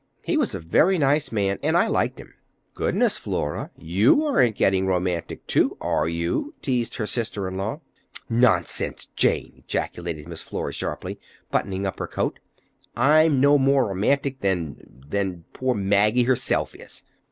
[0.23, 2.33] He was a very nice man, and I liked him."
[2.73, 7.81] "Goodness, Flora, you aren't, getting romantic, too, are you?" teased her sister in law.
[8.27, 11.19] "Nonsense, Jane!" ejaculated Miss Flora sharply,
[11.51, 12.39] buttoning up her coat.
[12.97, 17.03] "I'm no more romantic than—than poor Maggie herself is!"